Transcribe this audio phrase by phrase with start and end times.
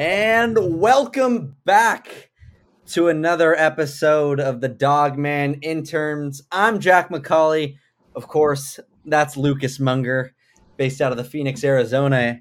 [0.00, 2.30] And welcome back
[2.86, 6.40] to another episode of the Dawgman Interns.
[6.50, 7.76] I'm Jack McCauley.
[8.16, 10.30] Of course, that's Lucas Mounger,
[10.78, 12.40] based out of the Phoenix, Arizona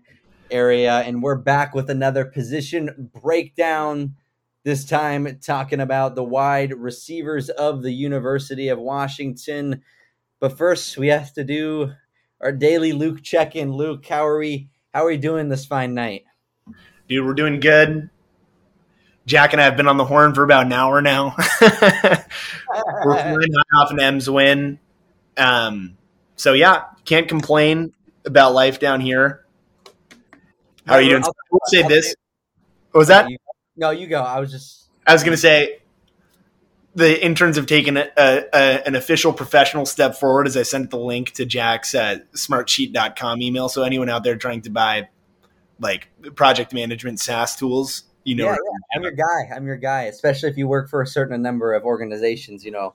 [0.49, 0.99] area.
[0.99, 4.15] And we're back with another position breakdown.
[4.63, 9.81] This time, talking about the wide receivers of the University of Washington.
[10.39, 11.91] But first, we have to do
[12.39, 13.73] our daily Luke check in.
[13.73, 14.69] Luke, how are we?
[14.93, 16.23] How are we doing this fine night?
[17.09, 18.09] Dude, we're doing good.
[19.25, 21.35] Jack and I have been on the horn for about an hour now.
[21.61, 21.67] we're
[23.05, 24.79] flying off an M's win.
[25.37, 25.97] Um,
[26.35, 27.93] so yeah, can't complain
[28.25, 29.45] about life down here.
[30.85, 31.23] How are you doing?
[31.23, 32.15] I will say this.
[32.91, 33.29] What was that?
[33.75, 34.21] No, you go.
[34.21, 34.87] I was just.
[35.05, 35.79] I was going to say
[36.95, 40.89] the interns have taken a, a, a, an official professional step forward as I sent
[40.89, 43.69] the link to Jack's uh, smartsheet.com email.
[43.69, 45.09] So anyone out there trying to buy
[45.79, 48.03] like project management SaaS tools.
[48.23, 48.95] You know, yeah, yeah.
[48.95, 49.55] I'm your guy.
[49.55, 52.63] I'm your guy, especially if you work for a certain number of organizations.
[52.63, 52.93] You know,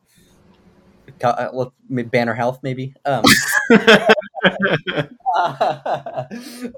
[1.22, 3.24] uh, Banner Health, maybe, um,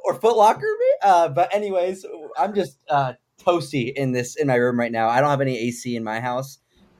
[0.04, 0.66] or Foot Locker.
[1.03, 2.06] Uh, but anyways,
[2.38, 3.14] I'm just uh,
[3.44, 5.09] toasty in this in my room right now.
[5.09, 6.59] I don't have any AC in my house,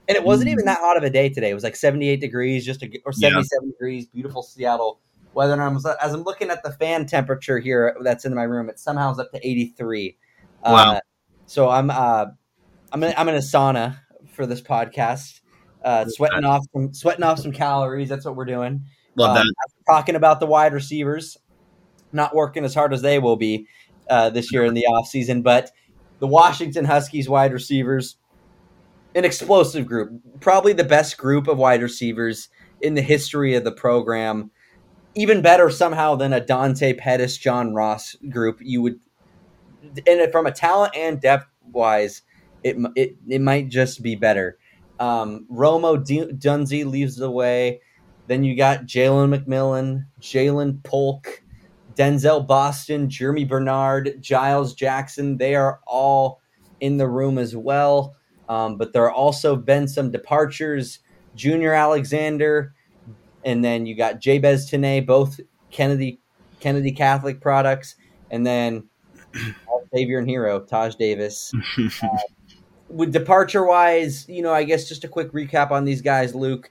[0.09, 0.67] and it wasn't even mm.
[0.67, 1.51] that hot of a day today.
[1.51, 3.71] It was like 78 degrees, just a, or 77 yeah.
[3.73, 5.01] degrees, beautiful Seattle
[5.37, 8.45] whether or not I'm, as I'm looking at the fan temperature here that's in my
[8.45, 10.17] room, it somehow is up to 83.
[10.63, 10.93] Uh, wow.
[10.93, 11.01] Uh,
[11.45, 12.25] so I'm uh,
[12.91, 13.99] I'm in, I'm in a sauna
[14.33, 15.43] for this podcast,
[15.85, 18.09] uh, sweating off some sweating off some calories.
[18.09, 18.87] That's what we're doing.
[19.15, 19.53] Love um, that.
[19.87, 21.37] Talking about the wide receivers,
[22.13, 23.67] not working as hard as they will be
[24.09, 25.71] uh, this year in the off season, but
[26.19, 28.17] the Washington Huskies wide receivers,
[29.15, 32.49] an explosive group, probably the best group of wide receivers
[32.81, 34.51] in the history of the program
[35.17, 38.59] even better somehow than a Dante Pettis, John Ross group.
[38.61, 39.01] You would,
[40.07, 42.23] and from a talent and depth wise,
[42.63, 44.59] it it it might just be better.
[44.99, 47.81] Um, Romo D- leaves the way.
[48.27, 51.43] Then you got Jalen McMillan, Ja'Lynn Polk,
[51.95, 55.39] Denzel Boston, Germie Bernard, Giles Jackson.
[55.39, 56.41] They are all
[56.81, 58.17] in the room as well.
[58.49, 60.99] Um, but there are also been some departures.
[61.35, 62.75] Junior Alexander,
[63.47, 65.41] and then you got Jabez Tinae, both
[65.71, 66.19] Kennedy
[66.61, 67.95] Kennedy Catholic products,
[68.31, 68.89] and then
[69.95, 71.53] Savior and Hero, Taj Davis.
[72.03, 72.09] uh,
[72.89, 76.71] with departure wise, you know, I guess just a quick recap on these guys, Luke.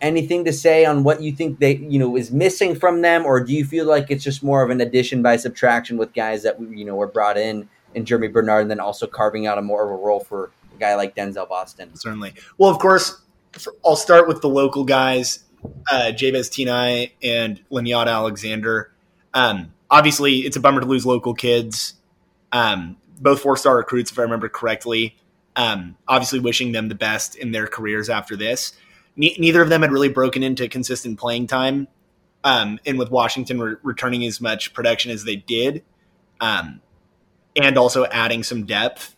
[0.00, 3.40] Anything to say on what you think they, you know, is missing from them, or
[3.40, 6.60] do you feel like it's just more of an addition by subtraction with guys that
[6.60, 9.84] you know were brought in in Germie Bernard, and then also carving out a more
[9.84, 11.94] of a role for a guy like Denzel Boston?
[11.94, 12.34] Certainly.
[12.58, 13.22] Well, of course,
[13.84, 15.43] I'll start with the local guys
[15.90, 18.92] uh, Jabez Tinae and Lonyatta Alexander.
[19.32, 21.94] Um, obviously, it's a bummer to lose local kids.
[22.52, 25.16] Um, both four star recruits, if I remember correctly.
[25.56, 28.72] Um, obviously, wishing them the best in their careers after this.
[29.16, 31.88] Ne- neither of them had really broken into consistent playing time.
[32.42, 35.82] Um, and with Washington re- returning as much production as they did,
[36.40, 36.82] um,
[37.56, 39.16] and also adding some depth,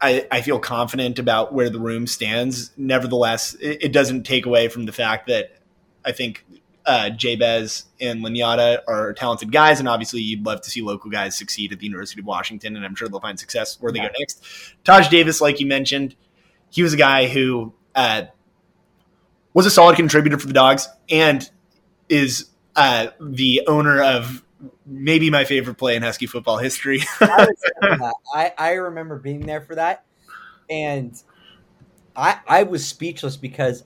[0.00, 2.70] I, I feel confident about where the room stands.
[2.76, 5.56] Nevertheless, it, it doesn't take away from the fact that
[6.04, 6.44] I think
[6.86, 11.36] uh, Jabez and Lonyatta are talented guys, and obviously you'd love to see local guys
[11.36, 14.08] succeed at the University of Washington, and I'm sure they'll find success where they yeah.
[14.08, 14.44] go next.
[14.84, 16.14] Taj Davis, like you mentioned,
[16.70, 18.22] he was a guy who uh,
[19.52, 21.48] was a solid contributor for the Dogs and
[22.08, 24.42] is uh, the owner of
[24.88, 27.02] maybe my favorite play in Husky football history.
[27.20, 30.04] I, I, remember being there for that,
[30.68, 31.20] and
[32.16, 33.84] I, I was speechless because,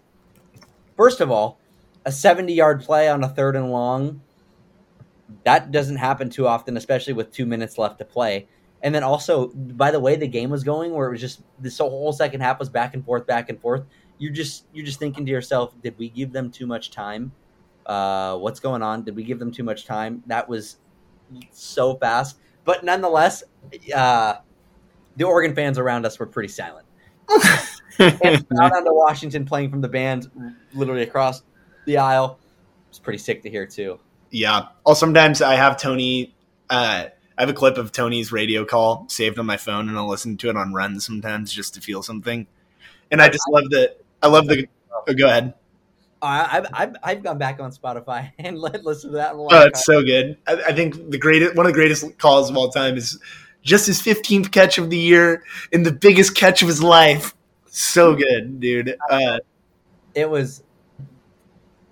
[0.96, 1.58] first of all,
[2.04, 4.22] a 70 yard play on a third and long,
[5.44, 8.48] that doesn't happen too often, especially with two minutes left to play.
[8.82, 11.78] And then also, by the way the game was going, where it was just this
[11.78, 13.84] whole second half was back and forth, back and forth.
[14.18, 17.32] You're just you're just thinking to yourself, did we give them too much time?
[17.86, 19.02] Uh, what's going on?
[19.04, 20.22] Did we give them too much time?
[20.26, 20.76] That was
[21.50, 23.44] so fast, but nonetheless,
[23.94, 24.34] uh,
[25.16, 26.86] the Oregon fans around us were pretty silent.
[27.98, 30.30] and out onto Washington playing from the band
[30.74, 31.42] literally across
[31.86, 32.38] the aisle.
[32.88, 33.98] It's pretty sick to hear too.
[34.30, 34.66] Yeah.
[34.84, 36.34] Oh, sometimes I have Tony.
[36.68, 37.06] Uh,
[37.36, 40.36] I have a clip of Tony's radio call saved on my phone, and I'll listen
[40.38, 42.46] to it on runs sometimes just to feel something.
[43.10, 43.96] And I just love that.
[44.22, 44.66] I love the.
[44.92, 45.54] Oh, go ahead.
[46.22, 49.32] I've, I've, I've gone back on Spotify and listened to that.
[49.34, 50.38] Oh, it's so good.
[50.46, 53.18] I, I, think the greatest, one of the greatest calls of all time is
[53.62, 55.42] just his 15th catch of the year
[55.72, 57.34] and the biggest catch of his life.
[57.66, 58.96] So good, dude.
[59.10, 59.38] Uh,
[60.14, 60.62] it was,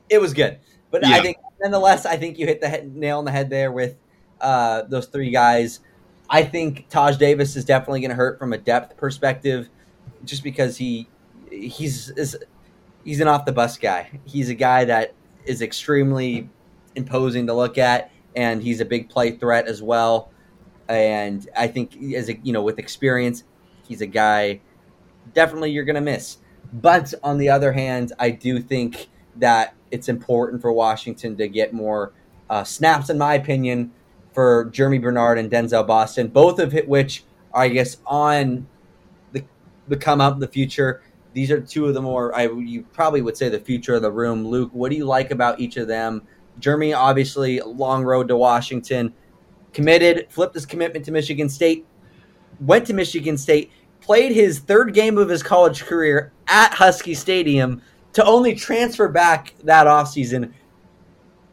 [0.08, 0.58] it was good.
[0.90, 1.16] But yeah.
[1.16, 3.96] I think, nonetheless, I think you hit the head, nail on the head there with
[4.40, 5.80] uh, those three guys.
[6.28, 9.68] I think Taj Davis is definitely going to hurt from a depth perspective,
[10.24, 11.08] just because he
[11.50, 12.36] he's is,
[13.10, 14.08] he's an off the bus guy.
[14.24, 15.14] He's a guy that
[15.44, 16.48] is extremely
[16.94, 20.30] imposing to look at, and he's a big play threat as well.
[20.88, 23.42] And I think as a you know with experience,
[23.88, 24.60] he's a guy
[25.34, 26.38] definitely you're going to miss.
[26.72, 31.72] But on the other hand, I do think that it's important for Washington to get
[31.72, 32.12] more
[32.48, 33.90] uh, snaps, in my opinion,
[34.32, 38.68] for Germie Bernard and Denzel Boston, both of which are, I guess, on
[39.32, 39.42] the,
[39.88, 41.02] the come up in the future.
[41.32, 44.10] These are two of the more, I you probably would say, the future of the
[44.10, 44.46] room.
[44.46, 46.22] Luke, what do you like about each of them?
[46.60, 49.12] Germie, obviously, long road to Washington,
[49.72, 51.86] committed, flipped his commitment to Michigan State,
[52.60, 57.80] went to Michigan State, played his third game of his college career at Husky Stadium
[58.12, 60.52] to only transfer back that offseason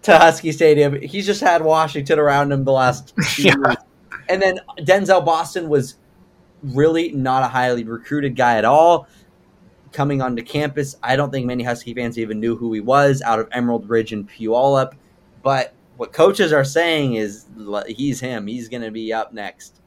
[0.02, 1.00] to Husky Stadium.
[1.02, 3.56] He's just had Washington around him the last yeah.
[3.56, 3.76] years.
[4.30, 5.96] And then Denzel Boston was
[6.64, 9.08] really not a highly recruited guy at all.
[9.98, 13.40] Coming onto campus, I don't think many Husky fans even knew who he was out
[13.40, 14.94] of Emerald Ridge and Puyallup.
[15.42, 17.48] But what coaches are saying is
[17.88, 18.46] he's him.
[18.46, 19.82] He's going to be up next.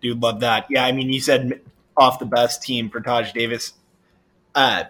[0.00, 0.66] Dude, love that.
[0.70, 1.60] Yeah, I mean, you said
[1.96, 3.72] off the best team for Taj Davis.
[4.54, 4.84] Uh,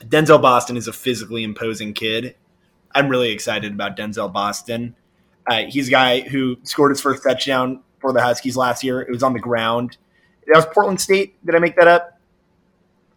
[0.00, 2.36] Denzel Boston is a physically imposing kid.
[2.94, 4.96] I'm really excited about Denzel Boston.
[5.46, 9.02] Uh, he's a guy who scored his first touchdown for the Huskies last year.
[9.02, 9.98] It was on the ground.
[10.46, 11.36] That was Portland State.
[11.44, 12.17] Did I make that up?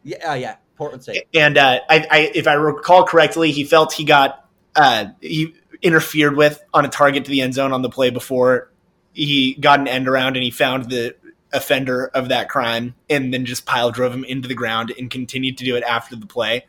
[0.03, 1.27] Yeah, uh, yeah, Portland State.
[1.33, 6.35] And uh, I, I, if I recall correctly, he felt he got uh, he interfered
[6.35, 8.71] with on a target to the end zone on the play before
[9.13, 11.15] he got an end around, and he found the
[11.53, 15.57] offender of that crime, and then just pile drove him into the ground and continued
[15.57, 16.65] to do it after the play.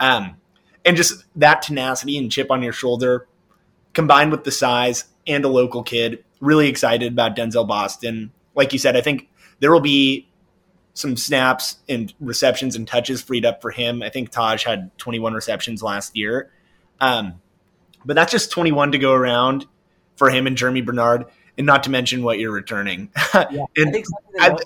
[0.00, 0.36] Um,
[0.84, 3.26] and just that tenacity and chip on your shoulder
[3.92, 8.30] combined with the size and a local kid, really excited about Denzel Boston.
[8.54, 9.28] Like you said, I think
[9.60, 10.28] there will be
[10.96, 14.02] some snaps and receptions and touches freed up for him.
[14.02, 16.50] I think Taj had 21 receptions last year.
[17.00, 17.34] Um,
[18.06, 19.66] but that's just 21 to go around
[20.16, 21.26] for him and Germie Bernard,
[21.58, 23.10] and not to mention what you're returning.
[23.50, 24.02] Yeah, and
[24.40, 24.56] I,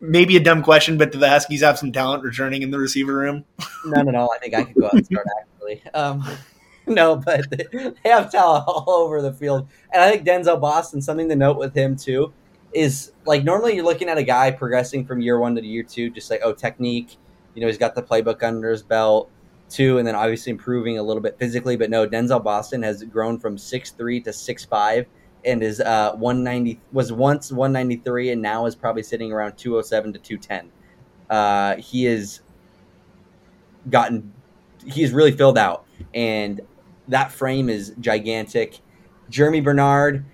[0.00, 3.12] maybe a dumb question, but do the Huskies have some talent returning in the receiver
[3.12, 3.44] room?
[3.84, 4.32] None at all.
[4.32, 5.82] I think I could go out and start actually.
[5.92, 6.24] Um,
[6.86, 11.02] no, but they have talent all over the field, and I think Denzel Boston.
[11.02, 12.32] Something to note with him too
[12.72, 16.10] is like normally you're looking at a guy progressing from year one to year two,
[16.10, 17.16] just like oh technique.
[17.54, 19.30] You know, he's got the playbook under his belt
[19.68, 21.76] too, and then obviously improving a little bit physically.
[21.76, 25.06] But no, Denzel Boston has grown from six three to six five
[25.44, 30.18] and is uh 190 was once 193 and now is probably sitting around 207 to
[30.18, 30.70] 210
[31.30, 32.40] uh he is
[33.88, 34.32] gotten
[34.84, 36.60] he's really filled out and
[37.08, 38.80] that frame is gigantic
[39.30, 40.24] Germie Bernard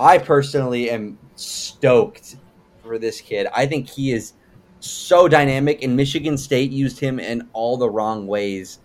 [0.00, 2.36] I personally am stoked
[2.82, 4.32] for this kid I think he is
[4.80, 8.80] so dynamic and Michigan State used him in all the wrong ways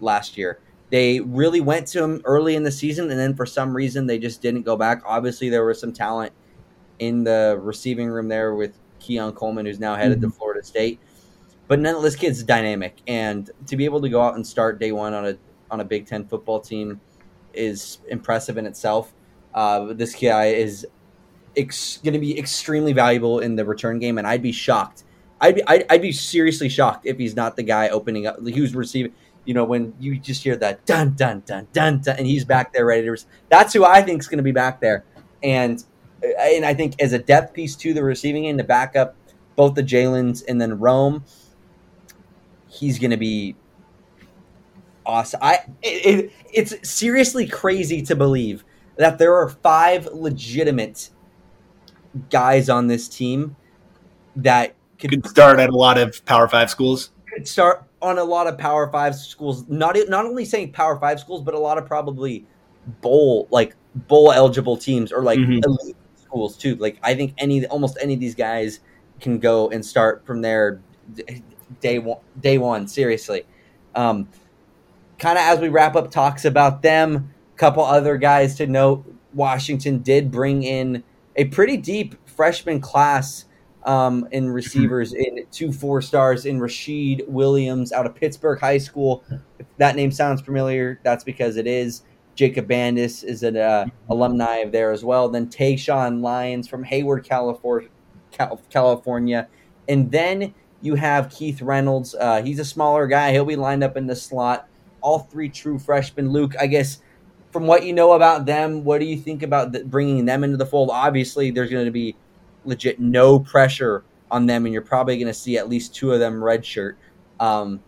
[0.00, 0.60] last year
[0.90, 4.18] they really went to him early in the season, and then for some reason they
[4.18, 5.02] just didn't go back.
[5.04, 6.32] Obviously, there was some talent
[6.98, 10.30] in the receiving room there with Keon Coleman, who's now headed mm-hmm.
[10.30, 10.98] to Florida State.
[11.66, 15.12] But nonetheless, kid's dynamic, and to be able to go out and start day one
[15.12, 15.38] on a
[15.70, 17.00] on a Big Ten football team
[17.52, 19.12] is impressive in itself.
[19.58, 20.86] Uh, this guy is
[21.56, 25.02] ex- going to be extremely valuable in the return game, and I'd be shocked.
[25.40, 28.38] I'd be I'd, I'd be seriously shocked if he's not the guy opening up.
[28.38, 29.12] Who's receiving?
[29.44, 32.72] you know, when you just hear that dun dun dun dun dun, and he's back
[32.72, 33.16] there ready to.
[33.48, 35.04] That's who I think is going to be back there,
[35.42, 35.82] and
[36.22, 39.16] and I think as a depth piece to the receiving end to back up
[39.56, 41.24] both the Jalen's and then Rome.
[42.68, 43.56] he's going to be
[45.04, 45.40] awesome.
[45.42, 48.62] I it, it, it's seriously crazy to believe
[48.98, 51.10] that there are five legitimate
[52.30, 53.56] guys on this team
[54.36, 57.10] that could, could start at a lot of Power Five schools.
[57.32, 59.66] Could start on a lot of Power Five schools.
[59.68, 62.44] Not not only saying Power Five schools, but a lot of probably
[63.00, 65.60] bowl like bowl eligible teams or like mm-hmm.
[65.64, 66.74] elite schools too.
[66.76, 68.80] Like I think any almost any of these guys
[69.20, 70.80] can go and start from there
[71.80, 72.18] day one.
[72.40, 73.44] Day one, seriously.
[73.94, 74.28] Um,
[75.18, 79.04] kind of as we wrap up talks about them, couple other guys to note.
[79.34, 81.04] Washington did bring in
[81.36, 83.44] a pretty deep freshman class
[83.84, 89.22] um, in receivers in two four stars in Rashid Williams out of Pittsburgh High School.
[89.58, 92.02] If that name sounds familiar, that's because it is.
[92.34, 94.12] Jacob Bandis is an uh, mm-hmm.
[94.12, 95.28] alumni of there as well.
[95.28, 97.88] Then Taeshaun Lyons from Hayward, California,
[98.70, 99.48] California,
[99.88, 102.14] and then you have Keith Reynolds.
[102.14, 103.32] Uh, he's a smaller guy.
[103.32, 104.68] He'll be lined up in the slot.
[105.00, 106.30] All three true freshmen.
[106.30, 107.00] Luke, I guess
[107.50, 110.66] from what you know about them, what do you think about bringing them into the
[110.66, 110.90] fold?
[110.90, 112.16] Obviously, there's going to be
[112.64, 116.20] legit no pressure on them, and you're probably going to see at least two of
[116.20, 116.96] them redshirt.
[117.40, 117.80] Um,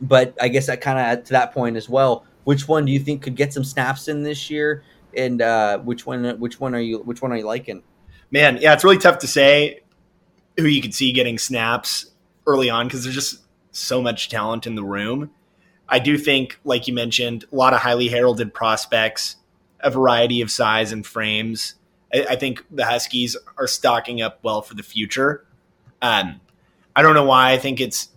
[0.00, 2.24] but I guess that kind of to that point as well.
[2.44, 4.84] Which one do you think could get some snaps in this year,
[5.16, 6.38] and uh, which one?
[6.38, 7.00] Which one are you?
[7.00, 7.82] Which one are you liking?
[8.30, 9.80] Man, yeah, it's really tough to say
[10.56, 12.12] who you could see getting snaps
[12.46, 15.30] early on because there's just so much talent in the room.
[15.88, 19.36] I do think, like you mentioned, a lot of highly heralded prospects,
[19.80, 21.74] a variety of size and frames.
[22.12, 25.44] I, I think the Huskies are stocking up well for the future.
[26.02, 26.40] Um,
[26.94, 27.52] I don't know why.
[27.52, 28.08] I think it's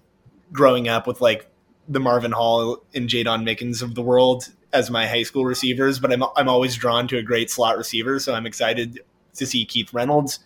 [0.51, 1.49] growing up with like
[1.87, 6.11] the Marvin Hall and Jaydon Mickens of the world as my high school receivers, but
[6.11, 9.01] I'm I'm always drawn to a great slot receiver, so I'm excited
[9.35, 10.39] to see Keith Reynolds.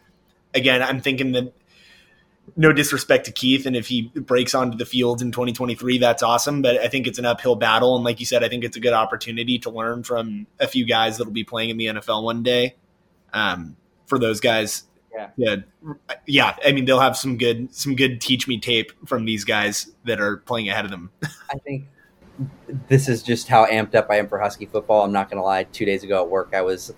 [0.54, 1.54] Again, I'm thinking that
[2.56, 6.62] no disrespect to Keith, and if he breaks onto the field in 2023, that's awesome.
[6.62, 8.80] But I think it's an uphill battle, and like you said, I think it's a
[8.80, 12.44] good opportunity to learn from a few guys that'll be playing in the NFL one
[12.44, 12.76] day.
[13.34, 14.84] Um, for those guys,
[15.16, 15.30] yeah.
[15.38, 15.56] yeah,
[16.28, 16.56] yeah.
[16.66, 20.20] I mean, they'll have some good some good teach me tape from these guys that
[20.20, 21.12] are playing ahead of them.
[21.52, 21.86] I think
[22.88, 25.04] this is just how amped up I am for Husky football.
[25.04, 25.64] I'm not going to lie.
[25.64, 26.94] Two days ago at work, I was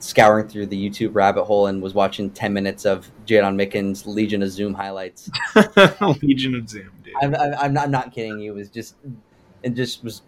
[0.00, 4.42] scouring through the YouTube rabbit hole and was watching 10 minutes of Jaydon Mickens' Legion
[4.42, 5.30] of Zoom highlights.
[6.22, 7.14] Legion of Zoom, dude.
[7.22, 8.52] I'm, I'm, not, I'm not kidding you.
[8.52, 8.96] It was just,
[9.62, 10.22] and just was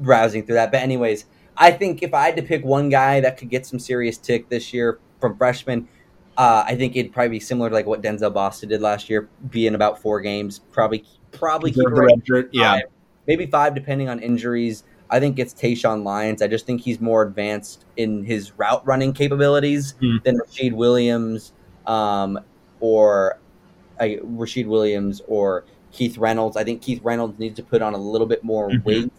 [0.00, 0.70] browsing through that.
[0.70, 3.78] But anyways, I think if I had to pick one guy that could get some
[3.78, 5.88] serious tick this year from freshman,
[6.36, 9.28] uh, I think it'd probably be similar to like what Denzel Boston did last year,
[9.50, 12.80] be in about four games, probably probably keep right yeah,
[13.26, 14.84] maybe five depending on injuries.
[15.10, 16.42] I think it's Taeshaun Lyons.
[16.42, 20.22] I just think he's more advanced in his route running capabilities mm.
[20.24, 21.52] than Rashid Williams,
[21.86, 22.40] um,
[22.80, 23.38] or
[24.00, 26.56] uh, Rashid Williams or Keith Reynolds.
[26.56, 28.86] I think Keith Reynolds needs to put on a little bit more mm-hmm.
[28.86, 29.12] weight.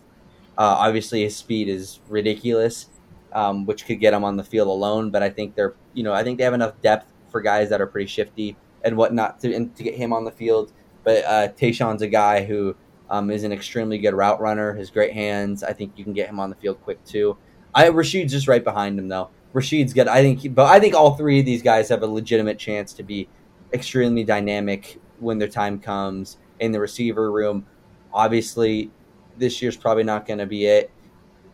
[0.57, 2.89] Uh, obviously, his speed is ridiculous,
[3.33, 5.09] um, which could get him on the field alone.
[5.09, 7.81] But I think they're, you know, I think they have enough depth for guys that
[7.81, 10.73] are pretty shifty and whatnot to to get him on the field.
[11.03, 12.75] But uh, Taeshaun's a guy who
[13.09, 14.73] um, is an extremely good route runner.
[14.73, 15.63] His great hands.
[15.63, 17.37] I think you can get him on the field quick too.
[17.73, 19.29] I Rashid's just right behind him though.
[19.53, 20.07] Rashid's good.
[20.07, 23.03] I think, but I think all three of these guys have a legitimate chance to
[23.03, 23.27] be
[23.73, 27.65] extremely dynamic when their time comes in the receiver room.
[28.13, 28.91] Obviously,
[29.37, 30.91] this year's probably not going to be it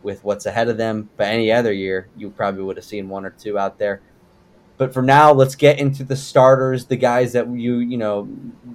[0.02, 1.08] with what's ahead of them.
[1.16, 4.00] But any other year, you probably would have seen one or two out there.
[4.76, 8.28] But for now, let's get into the starters, the guys that you, you know,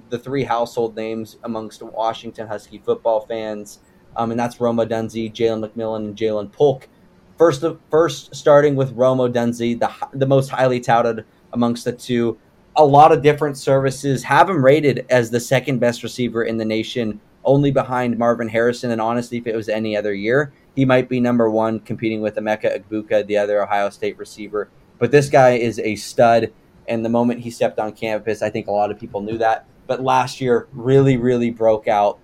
[0.08, 3.80] the three household names amongst Washington Husky football fans.
[4.16, 6.88] Um, and that's Rome Odunze, Jalen McMillan, and Ja'Lynn Polk.
[7.36, 12.38] First, first starting with Rome Odunze, the the most highly touted amongst the two.
[12.76, 16.64] A lot of different services have him rated as the second best receiver in the
[16.64, 18.90] nation, only behind Marvin Harrison.
[18.90, 22.36] And honestly, if it was any other year, he might be number one, competing with
[22.36, 24.68] Emeka Egbuka, the other Ohio State receiver.
[25.00, 26.52] But this guy is a stud.
[26.86, 29.66] And the moment he stepped on campus, I think a lot of people knew that.
[29.88, 32.20] But last year, really, really broke out.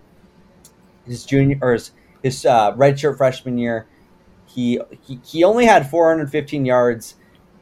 [1.04, 1.90] His junior or his,
[2.22, 3.86] his uh, redshirt freshman year,
[4.46, 7.14] he, he he only had 415 yards,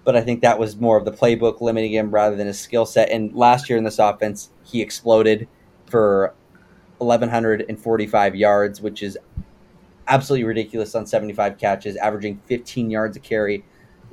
[0.05, 2.87] but I think that was more of the playbook limiting him rather than his skill
[2.87, 3.11] set.
[3.11, 5.49] And last year in this offense, he exploded
[5.87, 6.35] for
[6.99, 9.19] 1145 yards, which is
[10.07, 13.65] absolutely ridiculous on 75 catches, averaging 15 yards a carry.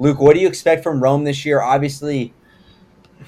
[0.01, 1.62] Luke, what do you expect from Rome this year?
[1.62, 2.34] Obviously,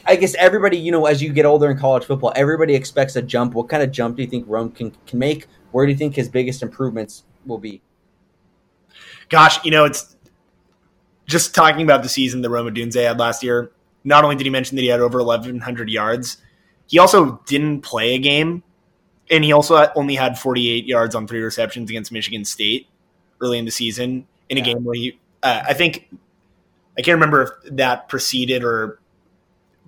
[0.08, 3.22] I guess everybody, you know, as you get older in college football, everybody expects a
[3.22, 3.54] jump.
[3.54, 5.46] What kind of jump do you think Rome can, can make?
[5.72, 7.84] Where do you think his biggest improvements will be?
[9.30, 10.16] Gosh, you know, it's
[11.28, 13.72] just talking about the season that Rome Odunze had last year.
[14.04, 16.38] Not only did he mention that he had over 1,100 yards,
[16.88, 18.64] he also didn't play a game
[19.30, 22.88] and he also only had 48 yards on three receptions against Michigan State
[23.42, 24.74] early in the season in a Yeah.
[24.74, 26.10] game where he, uh, I think,
[26.98, 29.00] I can't remember if that preceded or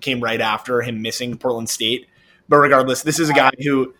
[0.00, 2.06] came right after him missing Portland State.
[2.48, 3.94] But regardless, this is a guy who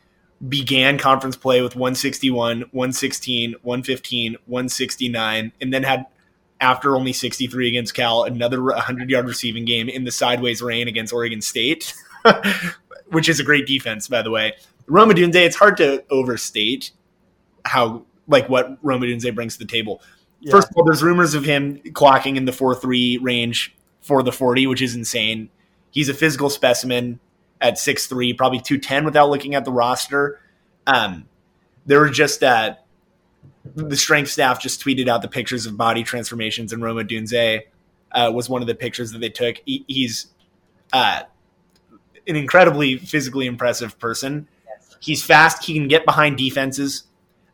[0.48, 6.06] began conference play with 161, 116, 115, 169, and then had,
[6.60, 11.12] after only 63 against Cal, another 100 yard receiving game in the sideways rain against
[11.12, 11.94] Oregon State,
[13.10, 14.54] which is a great defense, by the way.
[14.86, 16.92] Rome Odunze, it's hard to overstate
[17.64, 20.00] how, like, what Rome Odunze brings to the table.
[20.50, 24.32] First of all, there's rumors of him clocking in the 4 3 range for the
[24.32, 25.50] 40, which is insane.
[25.90, 27.20] He's a physical specimen
[27.60, 30.40] at six three, probably 210 without looking at the roster.
[30.86, 31.26] Um,
[31.86, 32.76] there were just uh,
[33.74, 37.62] the strength staff just tweeted out the pictures of body transformations, and Rome Odunze
[38.12, 39.56] uh, was one of the pictures that they took.
[39.64, 40.26] He, he's
[40.92, 41.22] uh,
[42.26, 44.48] an incredibly physically impressive person.
[45.00, 45.64] He's fast.
[45.64, 47.04] He can get behind defenses.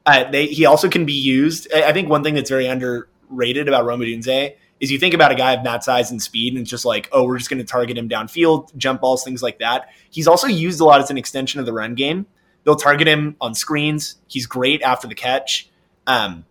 [0.05, 1.73] Uh, they, he also can be used.
[1.73, 5.37] I think one thing that's very underrated about Rome Odunze is you think about a
[5.37, 7.65] guy of that size and speed, and it's just like, oh, we're just going to
[7.65, 9.89] target him downfield, jump balls, things like that.
[10.11, 12.27] He's also used a lot as an extension of the run game.
[12.65, 14.17] They'll target him on screens.
[14.27, 15.71] He's great after the catch.
[16.09, 16.45] Um,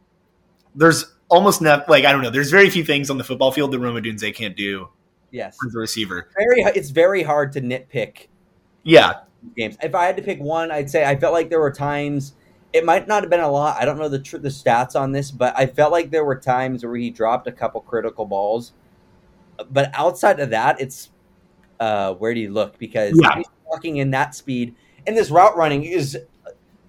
[0.75, 2.29] there's almost no, like I don't know.
[2.29, 4.89] There's very few things on the football field that Rome Odunze can't do
[5.31, 5.58] Yes.
[5.65, 6.29] as a receiver.
[6.38, 6.62] Very.
[6.75, 8.27] It's very hard to nitpick
[8.84, 9.22] Yeah,
[9.58, 9.77] games.
[9.81, 12.34] If I had to pick one, I'd say I felt like there were times.
[12.73, 13.77] It might not have been a lot.
[13.81, 16.37] I don't know the tr- the stats on this, but I felt like there were
[16.39, 18.73] times where he dropped a couple critical balls.
[19.69, 21.09] But outside of that, it's
[21.79, 22.77] uh, where do you look?
[22.77, 23.35] Because Yeah.
[23.35, 24.75] he's walking in that speed,
[25.05, 26.17] and this route running is.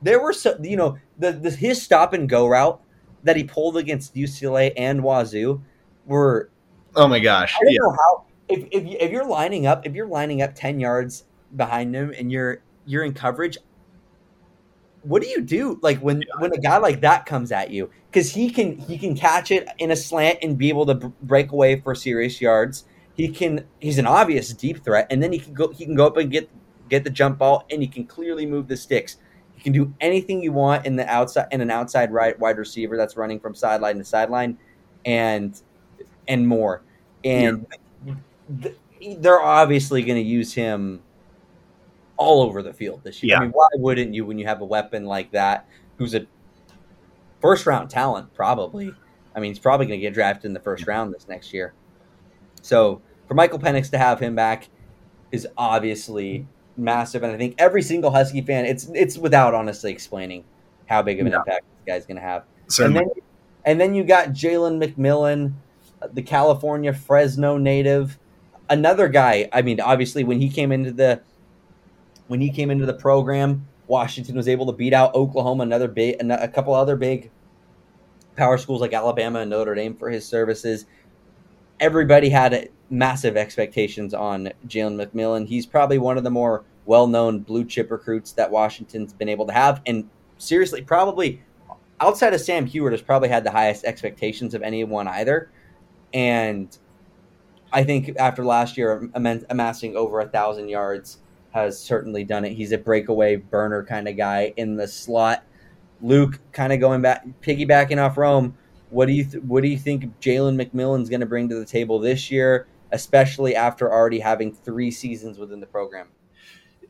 [0.05, 2.81] There were so you know the, the his stop and go route
[3.23, 5.63] that he pulled against UCLA and Wazoo
[6.07, 6.51] were
[6.97, 7.55] Oh my gosh.
[7.55, 7.79] I don't Yeah.
[7.83, 11.23] know how if if, if you're lining up if you're lining up ten yards
[11.55, 13.57] behind him and you're you're in coverage.
[15.03, 17.91] What do you do like when when a guy like that comes at you?
[18.11, 21.13] Because he can he can catch it in a slant and be able to b-
[21.23, 22.85] break away for serious yards.
[23.15, 26.07] He can he's an obvious deep threat, and then he can go he can go
[26.07, 26.49] up and get
[26.89, 29.17] get the jump ball, and he can clearly move the sticks.
[29.55, 32.97] He can do anything you want in the outside in an outside right wide receiver
[32.97, 34.59] that's running from sideline to sideline,
[35.05, 35.61] and
[36.29, 36.83] and more.
[37.25, 37.67] And
[38.63, 38.77] th-
[39.19, 41.03] they're obviously going to use him
[42.23, 43.31] all over the field this year.
[43.31, 43.39] Yeah.
[43.39, 45.67] I mean, why wouldn't you when you have a weapon like that
[45.99, 46.27] who's a
[47.41, 48.93] first round talent, probably?
[49.35, 51.73] I mean, he's probably going to get drafted in the first round this next year.
[52.61, 54.69] So for Michael Penix to have him back
[55.31, 60.45] is obviously massive, and I think every single Husky fan, it's it's without honestly explaining
[60.87, 61.39] how big of an Yeah.
[61.39, 62.45] impact this guy's going to have.
[62.79, 63.11] And then,
[63.65, 65.55] and then you got Jalen McMillan,
[66.13, 68.19] the California Fresno native,
[68.69, 69.49] another guy.
[69.53, 71.21] I mean, obviously, when he came into the
[72.29, 76.17] when he came into the program, Washington was able to beat out Oklahoma, another big,
[76.21, 77.31] a couple other big
[78.37, 80.87] power schools like Alabama and Notre Dame for his services.
[81.81, 85.47] Everybody had massive expectations on Jalen McMillan.
[85.49, 89.53] He's probably one of the more well-known blue chip recruits that Washington's been able to
[89.53, 90.09] have, and
[90.39, 91.43] seriously, probably
[92.01, 95.51] outside of Sam Huard, has probably had the highest expectations of anyone either.
[96.13, 96.77] And
[97.73, 101.19] I think after last year amassing over a thousand yards
[101.53, 102.53] has certainly done it.
[102.53, 105.45] He's a breakaway burner kind of guy in the slot.
[106.01, 108.57] Luke kind of going back, piggybacking off Rome.
[108.91, 111.65] What do you th- what do you think Jalen McMillan's going to bring to the
[111.65, 116.09] table this year, especially after already having three seasons within the program?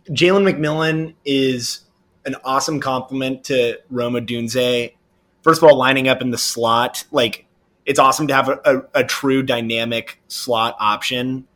[0.09, 1.83] Jalen McMillan is
[2.25, 4.94] an awesome compliment to Rome Odunze.
[5.42, 7.46] First of all, lining up in the slot, like
[7.85, 11.46] it's awesome to have a, a, a true dynamic slot option.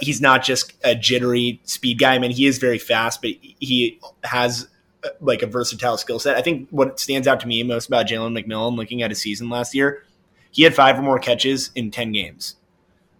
[0.00, 2.14] He's not just a jittery speed guy.
[2.14, 4.68] I mean, he is very fast, but he has
[5.04, 6.36] uh, like a versatile skill set.
[6.36, 9.48] I think what stands out to me most about Jalen McMillan, looking at his season
[9.48, 10.04] last year,
[10.52, 12.56] he had five or more catches in ten games.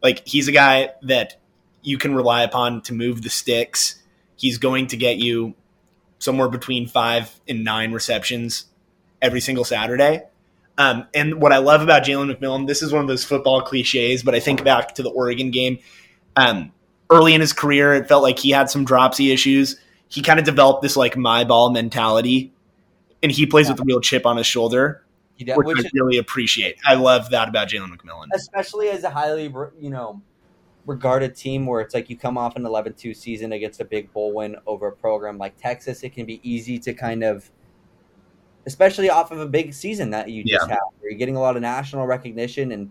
[0.02, 1.40] Like he's a guy that
[1.82, 4.02] you can rely upon to move the sticks
[4.42, 5.54] he's going to get you
[6.18, 8.66] somewhere between five and nine receptions
[9.22, 10.22] every single Saturday.
[10.76, 14.24] Um, and what I love about Jalen McMillan, this is one of those football cliches,
[14.24, 15.78] but I think back to the Oregon game.
[16.36, 16.72] Um,
[17.10, 19.78] early in his career, it felt like he had some dropsy issues.
[20.08, 22.52] He kind of developed this like my ball mentality,
[23.22, 25.04] and he plays with a real chip on his shoulder,
[25.36, 26.76] He does, which, which I really appreciate.
[26.86, 28.26] I love that about Jalen McMillan.
[28.34, 29.44] especially as a highly
[29.78, 30.20] you know
[30.86, 34.34] regarded team where it's like you come off an 11-2 season against a big bowl
[34.34, 37.48] win over a program like Texas, it can be easy to kind of
[38.66, 40.74] especially off of a big season that you just Yeah.
[40.74, 42.90] have where you're getting a lot of national recognition and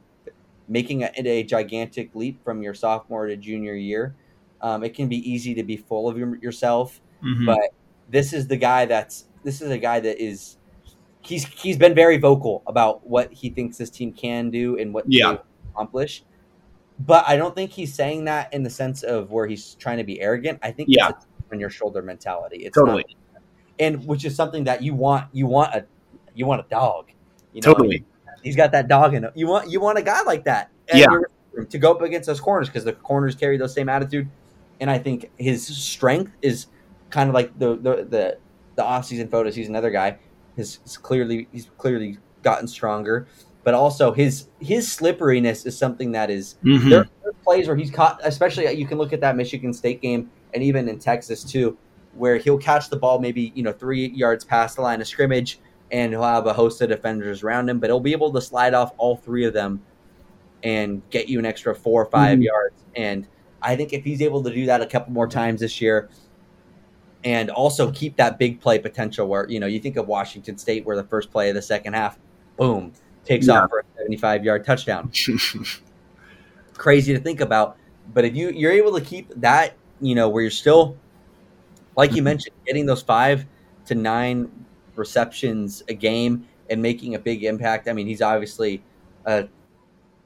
[0.67, 4.15] making a, a gigantic leap from your sophomore to junior year.
[4.62, 7.45] Um, it can be easy to be full of your, yourself, Mhm.
[7.45, 7.60] but
[8.10, 10.58] this is the guy that's this is a guy that is
[11.21, 15.06] he's he's been very vocal about what he thinks this team can do and what
[15.08, 15.34] Yeah.
[15.34, 15.39] they
[15.74, 16.24] accomplish.
[17.00, 20.04] But I don't think he's saying that in the sense of where he's trying to
[20.04, 20.60] be arrogant.
[20.62, 21.10] I think Yeah.
[21.10, 22.58] it's on your shoulder mentality.
[22.65, 23.06] It's Totally.
[23.08, 23.41] not-
[23.80, 25.26] and which is something that you want.
[25.34, 25.86] You want a
[26.36, 27.10] you want a dog.
[27.54, 27.74] You know?
[27.74, 28.06] Totally.
[28.43, 29.32] He's got that dog in him.
[29.36, 30.69] You want you want a guy like that.
[30.93, 31.06] Yeah.
[31.69, 34.30] to go up against those corners because the corners carry those same attitude.
[34.80, 36.67] And I think his strength is
[37.10, 38.38] kind of like the the the,
[38.75, 39.56] the off season photos.
[39.56, 40.17] He's another guy.
[40.56, 43.27] His, his clearly he's clearly gotten stronger,
[43.63, 46.89] but also his his slipperiness is something that is Mhm.
[46.89, 50.30] there are plays where he's caught, especially you can look at that Michigan State game
[50.54, 51.77] and even in Texas too,
[52.15, 55.60] where he'll catch the ball maybe you know three yards past the line of scrimmage,
[55.91, 58.73] and he'll have a host of defenders around him, but he'll be able to slide
[58.73, 59.82] off all three of them
[60.63, 62.43] and get you an extra four or 5 Mhm.
[62.43, 62.75] yards.
[62.95, 63.27] And
[63.62, 66.10] I think if he's able to do that a couple more times this year,
[67.23, 70.86] and also keep that big play potential, where you know you think of Washington State,
[70.86, 72.17] where the first play of the second half,
[72.58, 72.93] boom,
[73.25, 73.62] takes Yeah.
[73.63, 75.12] off for a seventy-five yard touchdown
[76.73, 77.77] crazy to think about.
[78.13, 80.97] But if you you're able to keep that, you know, where you're still,
[81.95, 83.45] like you mentioned, getting those five
[83.86, 84.49] to nine
[84.95, 87.88] receptions a game and making a big impact.
[87.88, 88.82] I mean, he's obviously,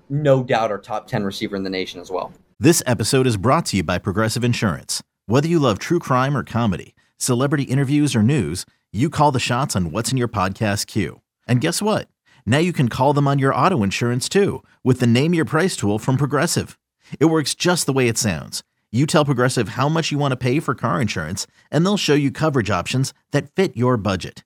[0.10, 2.32] no doubt, our top ten receiver in the nation as well.
[2.60, 5.04] This episode is brought to you by Progressive Insurance.
[5.26, 9.76] Whether you love true crime or comedy, celebrity interviews or news, you call the shots
[9.76, 11.22] on what's in your podcast queue.
[11.48, 12.08] And guess what?
[12.46, 15.76] Now you can call them on your auto insurance too with the Name Your Price
[15.76, 16.78] tool from Progressive.
[17.20, 18.64] It works just the way it sounds.
[18.92, 22.14] You tell Progressive how much you want to pay for car insurance, and they'll show
[22.14, 24.46] you coverage options that fit your budget.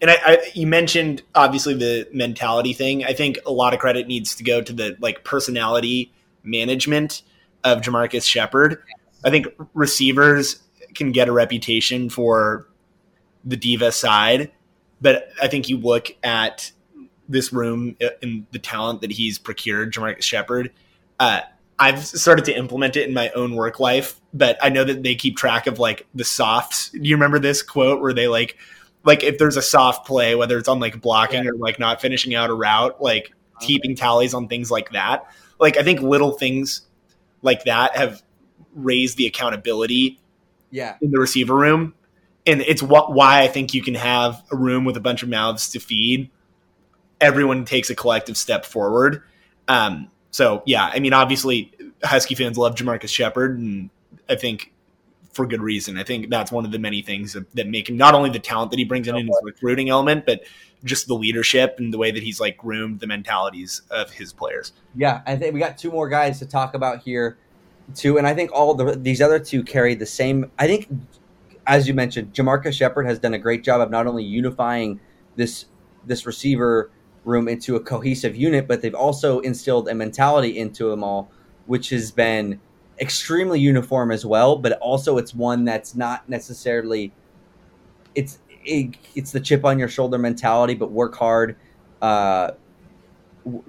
[0.00, 3.04] And I, I, you mentioned obviously the mentality thing.
[3.04, 7.22] I think a lot of credit needs to go to the like personality management
[7.62, 8.82] of JaMarcus Shephard.
[9.24, 10.62] I think receivers
[10.94, 12.68] can get a reputation for
[13.44, 14.52] the diva side,
[15.00, 16.72] but I think you look at
[17.28, 20.72] this room and the talent that he's procured, JaMarcus Shephard.
[21.18, 21.40] Uh,
[21.78, 25.14] I've started to implement it in my own work life, but I know that they
[25.14, 26.90] keep track of like the softs.
[26.90, 28.56] Do you remember this quote where they like
[29.04, 32.34] like if there's a soft play, whether it's on like blocking or like not finishing
[32.34, 35.26] out a route, like keeping tallies on things like that.
[35.60, 36.82] Like I think little things
[37.42, 38.22] like that have
[38.74, 40.20] raised the accountability
[40.70, 41.94] Yeah, in the receiver room,
[42.46, 45.28] and it's what why I think you can have a room with a bunch of
[45.28, 46.30] mouths to feed.
[47.20, 49.22] Everyone takes a collective step forward.
[49.68, 53.90] Um, so yeah, I mean, obviously, Husky fans love JaMarcus Shephard, and
[54.28, 54.72] I think
[55.34, 55.98] for good reason.
[55.98, 58.38] I think that's one of the many things that, that make him not only the
[58.38, 60.44] talent that he brings in in his recruiting element, but
[60.84, 64.72] just the leadership and the way that he's like groomed the mentalities of his players.
[64.94, 65.22] yeah.
[65.26, 67.36] I think we got two more guys to talk about here,
[67.94, 70.50] too, and I think all the these other two carry the same.
[70.58, 70.88] I think,
[71.66, 75.00] as you mentioned, JaMarcus Shephard has done a great job of not only unifying
[75.36, 75.66] this
[76.06, 76.90] this receiver
[77.24, 81.30] room into a cohesive unit, but they've also instilled a mentality into them all,
[81.66, 82.60] which has been
[83.00, 84.56] extremely uniform as well.
[84.56, 87.12] But also, it's one that's not necessarily
[88.14, 91.56] it's it, it's the chip on your shoulder mentality, but work hard.
[92.00, 92.52] Uh,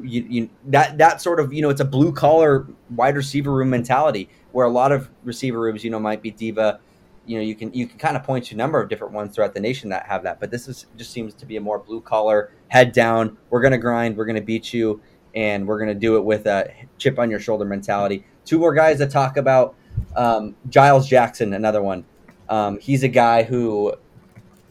[0.02, 3.70] you, you that that sort of you know it's a blue collar wide receiver room
[3.70, 6.80] mentality where a lot of receiver rooms you know might be diva
[7.26, 9.36] you know you can you can kind of point to a number of different ones
[9.36, 11.80] throughout the nation that have that but this is just seems to be a more
[11.80, 15.02] blue collar head down we're gonna grind we're gonna beat you
[15.34, 18.98] and we're gonna do it with a chip on your shoulder mentality two more guys
[18.98, 19.76] to talk about
[20.16, 22.06] um, giles jackson another one
[22.50, 23.94] um, he's a guy who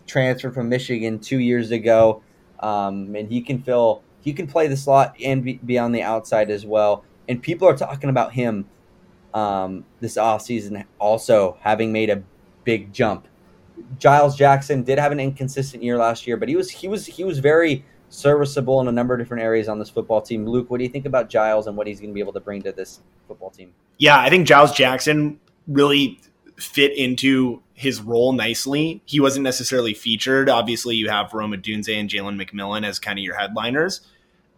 [0.07, 2.23] transferred from michigan two years ago
[2.61, 6.51] um, and he can fill he can play the slot and be, on the outside
[6.51, 8.67] as well and people are talking about him
[9.35, 12.23] um, this offseason also having made a
[12.63, 13.27] big jump.
[13.99, 17.25] Giles Jackson did have an inconsistent year last year, but he was he was he
[17.25, 20.47] was very serviceable in a number of different areas on this football team.
[20.47, 22.41] Luke, what do you think about Giles and what he's going to be able to
[22.41, 23.73] bring to this football team?
[23.99, 26.21] Yeah, I think Giles Jackson really
[26.57, 29.03] fit into his role nicely.
[29.05, 30.49] He wasn't necessarily featured.
[30.49, 34.01] Obviously, you have Rome Odunze and Jalen McMillan as kind of your headliners.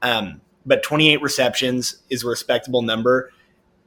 [0.02, 3.32] Um, but 28 receptions is a respectable number.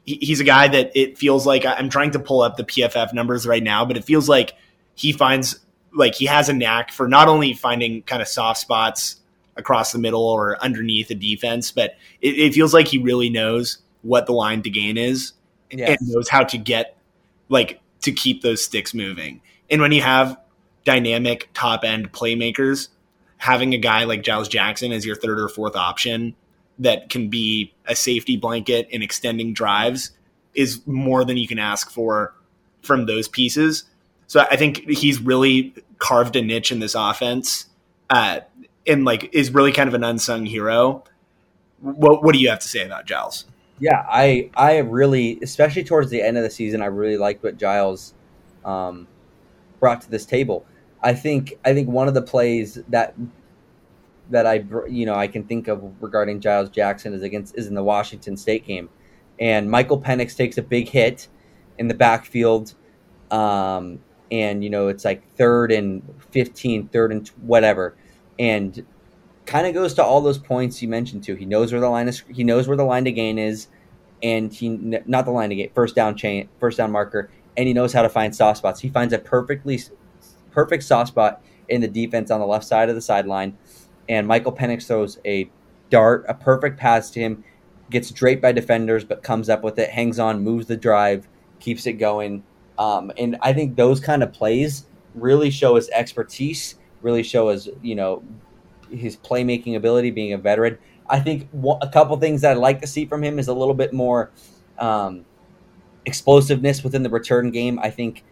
[0.05, 3.13] He, he's a guy that it feels like I'm trying to pull up the PFF
[3.13, 4.53] numbers right now, but it feels like
[4.95, 5.59] he finds
[5.93, 9.18] like he has a knack for not only finding kind of soft spots
[9.59, 13.77] across the middle or underneath a defense, but it, it feels like he really knows
[14.01, 15.33] what the line to gain is
[15.69, 15.99] yes.
[15.99, 16.97] and knows how to get
[17.49, 19.41] like to keep those sticks moving.
[19.69, 20.37] And when you have
[20.85, 22.87] dynamic top end playmakers,
[23.37, 26.35] having a guy like Giles Jackson as your third or fourth option
[26.79, 30.11] that can be a safety blanket in extending drives
[30.53, 32.33] is more than you can ask for
[32.81, 33.83] from those pieces.
[34.27, 37.65] So I think he's really carved a niche in this offense,
[38.09, 38.39] uh,
[38.87, 41.03] and like is really kind of an unsung hero.
[41.81, 43.45] What What do you have to say about Giles?
[43.79, 47.57] Yeah, I I really, especially towards the end of the season, I really liked what
[47.57, 48.13] Giles
[48.65, 49.07] um,
[49.79, 50.65] brought to this table.
[51.01, 53.15] I think I think one of the plays that
[54.29, 57.75] that I you know I can think of regarding Giles Jackson is against is in
[57.75, 58.89] the Washington State game,
[59.39, 61.27] and Michael Penix takes a big hit
[61.77, 62.73] in the backfield,
[63.31, 67.95] um, and you know it's like third and 15, third and whatever,
[68.39, 68.85] and
[69.45, 71.35] kind of goes to all those points you mentioned too.
[71.35, 72.23] He knows where the line is.
[72.33, 73.67] He knows where the line to gain is,
[74.23, 77.73] and he not the line to gain first down chain first down marker, and he
[77.73, 78.79] knows how to find soft spots.
[78.79, 79.79] He finds a perfectly
[80.51, 83.55] perfect soft spot in the defense on the left side of the sideline
[84.09, 85.49] and Michael Penix throws a
[85.91, 87.43] dart, a perfect pass to him,
[87.89, 91.27] gets draped by defenders, but comes up with it, hangs on, moves the drive,
[91.59, 92.43] keeps it going.
[92.77, 97.69] Um, and I think those kind of plays really show his expertise, really show his,
[97.81, 98.23] you know,
[98.91, 100.77] his playmaking ability, being a veteran.
[101.09, 101.47] I think
[101.81, 104.31] a couple things that I'd like to see from him is a little bit more
[104.77, 105.25] um,
[106.05, 107.79] explosiveness within the return game.
[107.79, 108.23] I think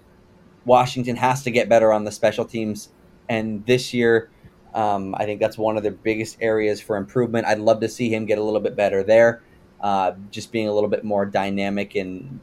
[0.65, 2.89] Washington has to get better on the special teams.
[3.30, 4.30] And this year,
[4.73, 7.47] um, I think that's one of the biggest areas for improvement.
[7.47, 9.41] I'd love to see him get a little bit better there,
[9.82, 12.39] uh, just being a little bit more dynamic and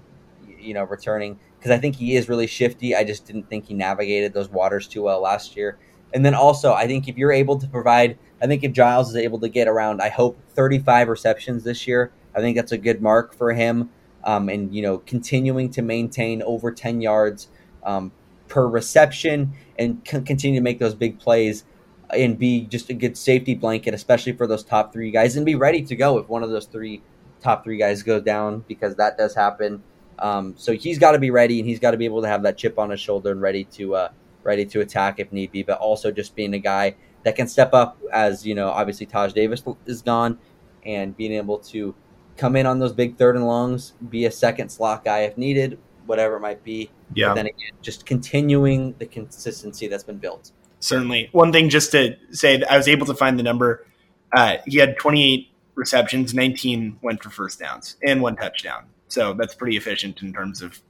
[0.59, 2.95] you know returning because I think he is really shifty.
[2.95, 5.79] I just didn't think he navigated those waters too well last year.
[6.15, 9.17] And then also, I think if you're able to provide, I think if Giles is
[9.17, 12.13] able to get around, I hope 35 receptions this year.
[12.35, 13.91] I think that's a good mark for him.
[14.23, 17.49] Um, and you know, continuing to maintain over 10 yards
[17.83, 18.13] um,
[18.49, 21.65] per reception and c- continue to make those big plays
[22.11, 25.57] and be just a good safety blanket, especially for those top three guys, and be
[25.57, 27.03] ready to go if one of those three
[27.41, 29.83] top three guys goes down because that does happen.
[30.19, 32.45] Um, so he's got to be ready, and he's got to be able to have
[32.45, 34.09] that chip on his shoulder and ready to uh,
[34.45, 35.63] ready to attack if need be.
[35.63, 39.33] But also just being a guy that can step up as you know, obviously Taj
[39.33, 40.39] Davis is gone,
[40.85, 41.95] and being able to
[42.37, 45.79] come in on those big third and longs, be a second slot guy if needed,
[46.07, 46.91] whatever it might be.
[47.15, 47.29] Yeah.
[47.29, 50.53] But then again, just continuing the consistency that's been built
[50.85, 51.29] certainly.
[51.33, 53.87] One thing just to say, I was able to find the number.
[54.33, 58.85] Uh, he had 28 receptions, 19 went for first downs, and one touchdown.
[59.09, 60.81] So that's pretty efficient in terms of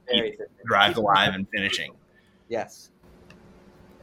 [0.65, 1.93] drives alive and finishing.
[2.49, 2.89] Yes.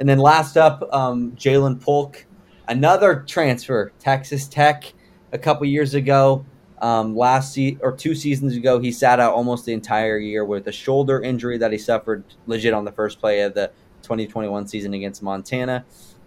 [0.03, 2.27] And then last up, um, Ja'Lynn Polk,
[2.67, 4.93] another transfer, Texas Tech,
[5.31, 6.45] a couple years ago.
[6.81, 10.67] Um, last se- or two seasons ago, he sat out almost the entire year with
[10.67, 13.71] a shoulder injury that he suffered legit on the first play of the
[14.03, 15.85] 2021 season against Montana,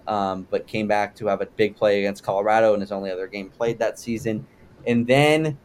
[0.08, 3.28] um, but came back to have a big play against Colorado in his only other
[3.28, 4.48] game played that season.
[4.88, 5.58] And then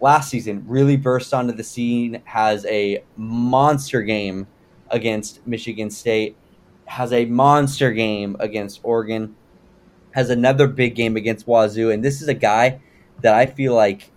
[0.00, 4.46] last season, really burst onto the scene, has a monster game
[4.92, 6.36] against Michigan State,
[6.86, 9.34] has a monster game against Oregon,
[10.12, 11.90] has another big game against Wazoo.
[11.90, 12.80] And this is a guy
[13.20, 14.10] that I feel like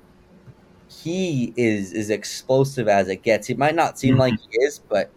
[0.88, 3.50] he is as explosive as it gets.
[3.50, 4.20] It might not seem mm-hmm.
[4.22, 5.12] like he is, but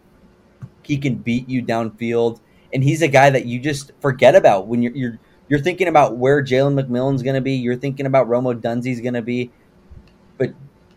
[0.82, 2.40] he can beat you downfield,
[2.72, 6.16] and he's a guy that you just forget about when you're you're you're thinking about
[6.16, 7.52] where Jalen McMillan's going to be.
[7.52, 9.50] You're thinking about Rome Odunze's going to be,
[10.36, 10.52] but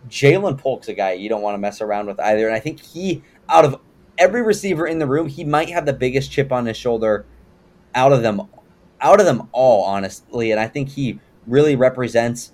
[0.10, 2.48] Ja'Lynn Polk's a guy you don't want to mess around with either.
[2.48, 3.80] And I think he, out of
[4.22, 7.26] every receiver in the room, he might have the biggest chip on his shoulder
[7.96, 8.40] out of them,
[9.02, 10.52] out of them all, honestly.
[10.52, 12.54] And I think he really represents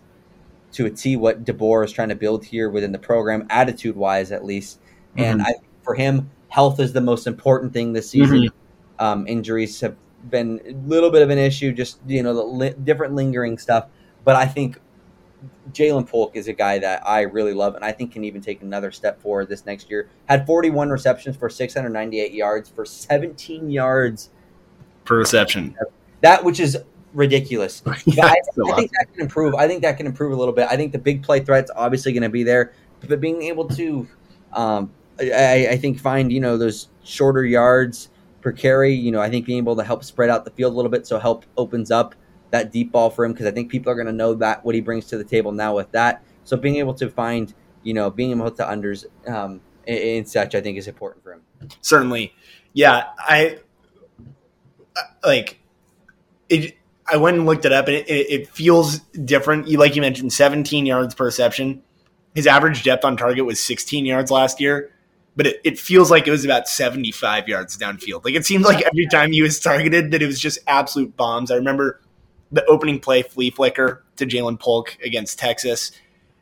[0.72, 4.32] to a T what DeBoer is trying to build here within the program, attitude wise,
[4.32, 4.80] at least.
[4.80, 5.20] Mm-hmm.
[5.20, 8.44] And I, for him, health is the most important thing this season.
[8.44, 9.06] Mm-hmm.
[9.06, 9.96] Um, injuries have
[10.30, 13.88] been a little bit of an issue, just you know, the li- different lingering stuff.
[14.24, 14.80] But I think
[15.72, 18.62] Ja'Lynn Polk is a guy that I really love, and I think can even take
[18.62, 20.10] another step forward this next year.
[20.28, 24.30] Had 41 receptions for 698 yards for 17 yards
[25.06, 25.76] per reception.
[26.22, 26.78] That which is
[27.14, 27.84] ridiculous.
[28.06, 28.36] yeah, I,
[28.72, 29.56] I, think that can improve.
[29.56, 30.68] I think that can improve a little bit.
[30.70, 32.74] I think the big play threat's obviously going to be there,
[33.08, 34.08] but being able to
[34.54, 38.10] um, I, I think find you know those shorter yards
[38.42, 38.94] per carry.
[38.94, 41.08] You know, I think being able to help spread out the field a little bit,
[41.08, 42.16] so help opens up
[42.52, 44.76] that deep ball for him because I think people are going to know that what
[44.76, 46.24] he brings to the table now with that.
[46.44, 50.56] So being able to find, you know, being able to unders um, and, and such,
[50.56, 51.42] I think is important for him.
[51.82, 52.34] Certainly,
[52.74, 53.06] yeah.
[53.18, 53.60] I
[55.26, 55.60] like
[56.50, 56.76] it.
[57.10, 59.68] I went and looked it up, and it, it, it feels different.
[59.68, 61.82] You like you mentioned, 17 yards per reception.
[62.36, 64.92] His average depth on target was 16 yards last year,
[65.36, 68.24] but it, it feels like it was about 75 yards downfield.
[68.26, 71.50] Like it seemed like every time he was targeted, that it was just absolute bombs.
[71.50, 72.00] I remember
[72.52, 75.92] the opening play flea flicker to Ja'Lynn Polk against Texas.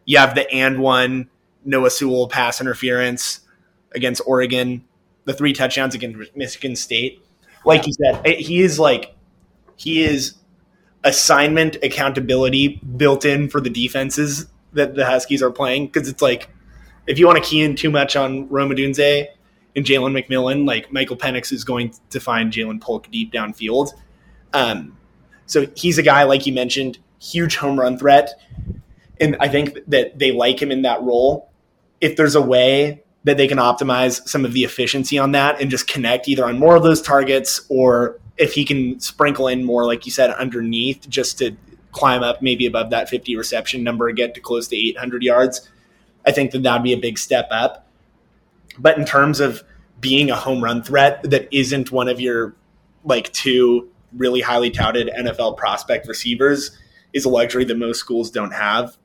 [0.05, 1.29] You have the and one
[1.63, 3.41] Noah Sewell pass interference
[3.93, 4.83] against Oregon,
[5.25, 7.21] the three touchdowns against Michigan State.
[7.65, 9.15] Like you said, he is like
[9.77, 10.35] he is
[11.03, 16.49] assignment accountability built in for the defenses that the Huskies are playing because it's like
[17.07, 19.27] if you want to key in too much on Rome Odunze
[19.75, 23.91] and Jalen McMillan, like Michael Penix is going to find Ja'Lynn Polk deep downfield.
[24.53, 24.97] Um,
[25.45, 28.33] so he's a guy like you mentioned, huge home run threat,
[29.19, 31.49] and I think that they like him in that role.
[32.01, 35.71] If there's a way that they can optimize some of the efficiency on that and
[35.71, 39.85] just connect either on more of those targets or if he can sprinkle in more,
[39.85, 41.55] like you said, underneath just to
[41.91, 45.67] climb up maybe above that 50 reception number and get to close to 800 yards,
[46.25, 47.87] I think that that'd be a big step up.
[48.77, 49.63] But in terms of
[49.99, 52.53] being a home run threat that isn't one of your
[53.05, 56.77] like two really highly touted NFL prospect receivers
[57.13, 58.97] is a luxury that most schools don't have.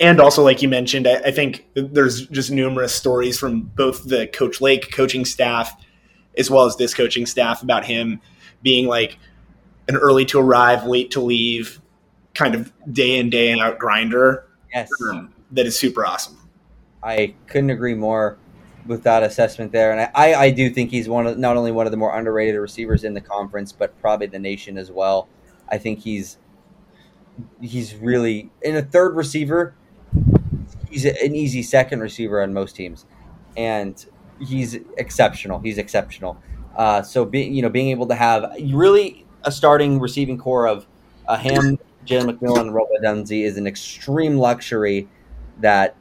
[0.00, 4.26] And also, like you mentioned, I, I think there's just numerous stories from both the
[4.26, 5.80] Coach Lake coaching staff
[6.36, 8.20] as well as this coaching staff about him
[8.62, 9.18] being like
[9.88, 11.80] an early to arrive, late to leave,
[12.34, 14.46] kind of day in day out grinder.
[14.72, 16.36] Yes, um, that is super awesome.
[17.02, 18.38] I couldn't agree more
[18.86, 21.86] with that assessment there, and I, I do think he's one of not only one
[21.86, 25.28] of the more underrated receivers in the conference, but probably the nation as well.
[25.68, 26.38] I think he's
[27.60, 29.74] he's really in a third receiver.
[30.90, 33.06] He's an easy second receiver on most teams,
[33.56, 34.04] and
[34.40, 35.60] he's exceptional.
[35.60, 36.38] He's exceptional.
[36.76, 40.86] Uh, so being you know being able to have really a starting receiving core of
[41.26, 45.08] uh, him, Jalen McMillan, and Rome Odunze is an extreme luxury
[45.60, 45.96] that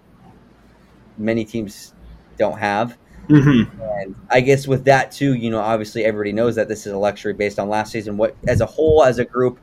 [1.18, 1.93] many teams
[2.38, 2.98] don't have.
[3.30, 3.82] Mm-hmm.
[3.82, 6.98] And I guess with that too, you know, obviously everybody knows that this is a
[6.98, 8.18] luxury based on last season.
[8.18, 9.60] What as a whole, as a group,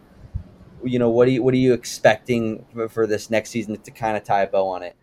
[0.83, 3.91] you know, what are you what are you expecting for, for this next season to
[3.91, 4.97] kind of tie a bow on it?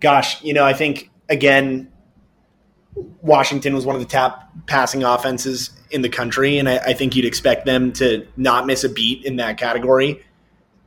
[0.00, 1.92] Gosh, you know, I think again,
[3.20, 7.14] Washington was one of the top passing offenses in the country, and I, I think
[7.14, 10.24] you'd expect them to not miss a beat in that category.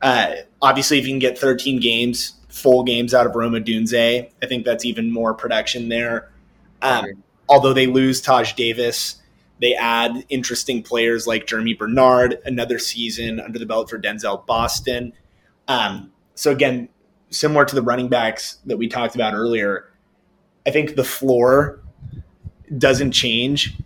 [0.02, 4.46] Uh, obviously, if you can get 13 games, full games out of Rome Odunze, I
[4.46, 6.30] think that's even more production there.
[6.82, 7.06] Um,
[7.48, 9.16] although they lose Taj Davis,
[9.60, 15.12] they add interesting players like Germie Bernard, another season under the belt for Denzel Boston.
[15.68, 16.88] Um, so again,
[17.30, 19.90] similar to the running backs that we talked about earlier,
[20.66, 21.80] I think the floor
[22.78, 23.76] doesn't change.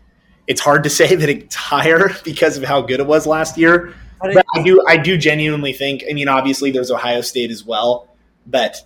[0.46, 3.94] It's hard to say that it's higher because of how good it was last year.
[4.20, 8.13] But I do I do genuinely think, I mean, obviously there's Ohio State as well,
[8.46, 8.76] but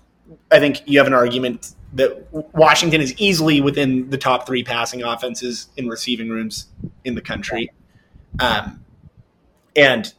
[0.50, 5.02] I think you have an argument that Washington is easily within the top three passing
[5.02, 6.66] offenses in receiving rooms
[7.04, 7.70] in the country.
[8.38, 8.84] Um,
[9.74, 10.12] and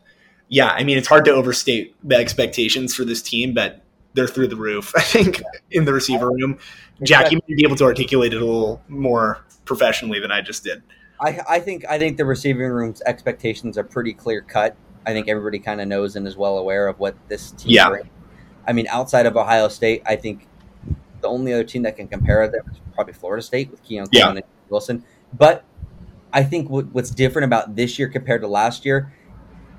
[0.48, 4.48] yeah, I mean, it's hard to overstate the expectations for this team, but they're through
[4.48, 4.94] the roof.
[4.98, 6.58] I think in the receiver room,
[7.04, 10.64] Jack, you may be able to articulate it a little more professionally than I just
[10.64, 10.82] did.
[11.22, 14.76] I, I think I think the receiving room's expectations are pretty clear cut.
[15.06, 17.72] I think everybody kind of knows and is well aware of what this team.
[17.72, 17.90] Yeah.
[17.90, 18.08] Brings.
[18.70, 20.46] I mean, outside of Ohio State, I think
[21.22, 24.30] the only other team that can compare them is probably Florida State with Keon Yeah.
[24.30, 25.04] and Wilson.
[25.36, 25.66] But
[26.32, 29.12] I think what, what's different about this year compared to last year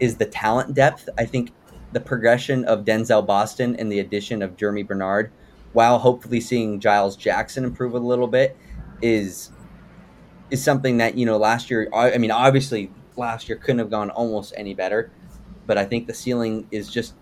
[0.01, 1.09] is the talent depth.
[1.17, 1.53] I think
[1.93, 5.31] the progression of Denzel Boston and the addition of Germie Bernard,
[5.73, 8.57] while hopefully seeing Giles Jackson improve a little bit,
[9.01, 9.51] is
[10.51, 11.89] is something that you know last year.
[11.95, 15.13] I I mean, obviously last year couldn't have gone almost any better,
[15.67, 17.15] but I think the ceiling is just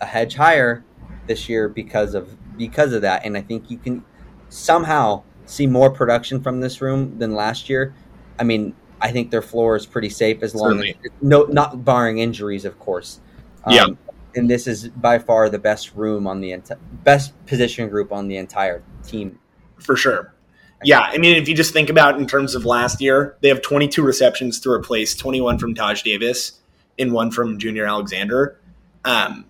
[0.00, 0.84] a hedge higher
[1.26, 4.04] this year because of because of that, and I think you can
[4.48, 7.94] somehow see more production from this room than last year.
[8.38, 10.96] I mean, I think their floor is pretty safe as long Certainly.
[11.04, 13.20] as no, not barring injuries, of course.
[13.68, 13.86] Yeah.
[14.34, 18.28] and this is by far the best room on the enti- best position group on
[18.28, 19.38] the entire team.
[19.78, 20.34] for sure.
[20.82, 23.62] Yeah, I mean, if you just think about in terms of last year, they have
[23.62, 26.60] 22 receptions to replace 21 from Taj Davis
[26.98, 28.60] and one from Junior Alexander.
[29.04, 29.46] Um,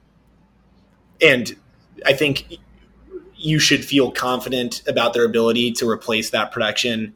[1.20, 1.56] and
[2.04, 2.58] I think
[3.36, 7.12] you should feel confident about their ability to replace that production,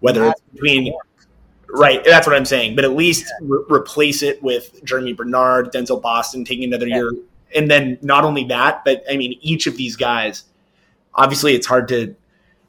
[0.00, 0.92] whether it's between
[1.68, 2.02] right.
[2.04, 2.76] That's what I'm saying.
[2.76, 6.96] But at least re- replace it with Germie Bernard, Denzel Boston taking another Yeah.
[6.96, 7.12] year,
[7.54, 10.44] and then not only that, but I mean each of these guys.
[11.14, 12.14] Obviously, it's hard to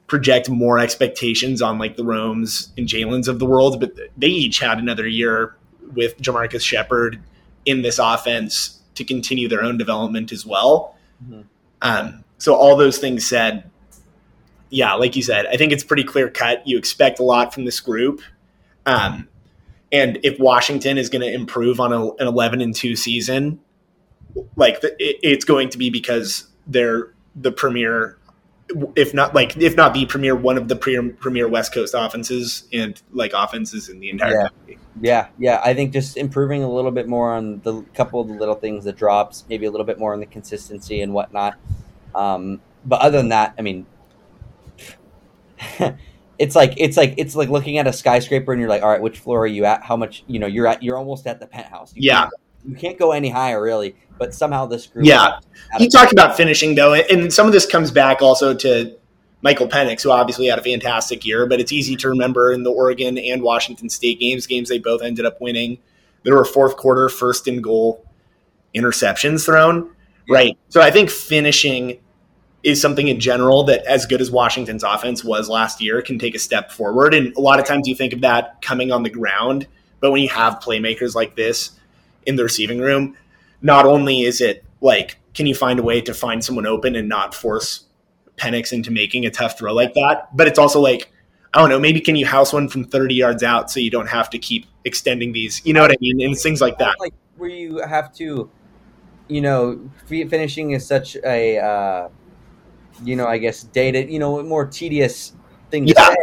[0.06, 4.58] project more expectations on like the Romes and Jalen's of the world, but they each
[4.58, 5.56] had another year
[5.94, 7.20] with JaMarcus Shephard
[7.64, 10.96] in this offense to continue their own development as well.
[11.30, 11.44] Mhm.
[11.82, 13.70] Um, so all those things said,
[14.70, 16.66] yeah, like you said, I think it's pretty clear cut.
[16.66, 18.22] You expect a lot from this group.
[18.86, 19.28] Um,
[19.92, 23.60] and if Washington is going to improve on a, an 11 and 2 season,
[24.56, 28.16] like the, it, it's going to be because they're the premier
[28.96, 32.64] if not like if not the premier one of the premier, premier west coast offenses
[32.72, 34.48] and like offenses in the entire Yeah.
[34.48, 35.60] country Yeah, yeah.
[35.64, 38.84] I think just improving a little bit more on the couple of the little things
[38.84, 41.54] that drops, maybe a little bit more on the consistency and whatnot.
[42.14, 43.86] Um, but other than that, I mean,
[46.38, 49.00] it's like it's like it's like looking at a skyscraper and you're like, all right,
[49.00, 49.82] which floor are you at?
[49.82, 50.24] How much?
[50.26, 51.92] You know, you're at you're almost at the penthouse.
[51.94, 52.20] You Yeah.
[52.22, 52.32] can't,
[52.68, 53.96] you can't go any higher really.
[54.18, 55.38] But somehow this group, Yeah.
[55.80, 58.94] you talked about finishing though and some of this comes back also to
[59.42, 62.70] michael penix who obviously had a fantastic year but it's easy to remember in the
[62.70, 65.78] oregon and washington state games games they both ended up winning.
[66.24, 68.06] There were fourth quarter first and goal
[68.74, 69.90] interceptions thrown.
[70.28, 70.34] Yeah.
[70.34, 70.58] right.
[70.68, 71.98] So i think finishing
[72.62, 76.34] is something in general that as good as washington's offense was last year can take
[76.34, 77.12] a step forward.
[77.12, 79.66] And a lot of times you think of that coming on the ground
[80.00, 81.72] but when you have playmakers like this
[82.26, 83.16] in the receiving room
[83.62, 87.08] not only is it like, can you find a way to find someone open and
[87.08, 87.84] not force
[88.36, 90.34] Penix into making a tough throw like that?
[90.36, 91.12] But it's also like,
[91.54, 94.08] I don't know, maybe can you house one from 30 yards out so you don't
[94.08, 95.60] have to keep extending these?
[95.64, 96.20] You know what I mean?
[96.22, 96.96] And things like that.
[96.98, 98.50] like where you have to,
[99.28, 102.08] you know, finishing is such a, uh,
[103.04, 105.32] you know, I guess dated, you know, more tedious
[105.70, 106.08] thing to Yeah.
[106.08, 106.16] say.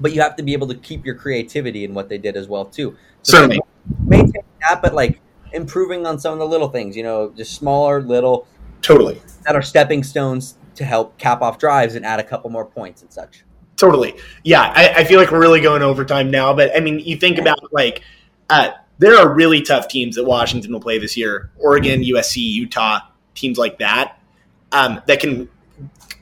[0.00, 2.48] But you have to be able to keep your creativity in what they did as
[2.48, 2.96] well too.
[3.22, 3.60] So Certainly.
[4.06, 5.20] maintain that, but like
[5.52, 8.48] improving on some of the little things, you know, just smaller little
[8.82, 9.20] Totally.
[9.44, 13.02] that are stepping stones to help cap off drives and add a couple more points
[13.02, 13.44] and such.
[13.76, 14.14] Totally.
[14.44, 16.54] Yeah, I, I feel like we're really going overtime now.
[16.54, 18.02] But I mean, you think about like,
[18.50, 23.00] uh, there are really tough teams that Washington will play this year Oregon, USC, Utah,
[23.34, 24.20] teams like that,
[24.72, 25.48] um, that can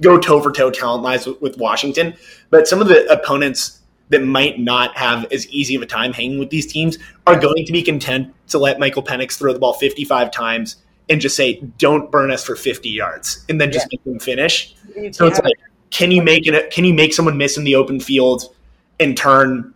[0.00, 2.14] go toe for toe talent wise with, with Washington.
[2.50, 6.38] But some of the opponents that might not have as easy of a time hanging
[6.38, 9.72] with these teams are going to be content to let Michael Penix throw the ball
[9.74, 10.76] 55 times
[11.09, 14.74] and just say, don't burn us for 50 yards, and then just make them finish.
[15.12, 15.57] So it's like,
[15.90, 16.70] can you make it?
[16.70, 18.55] Can you make someone miss in the open field
[18.98, 19.74] and turn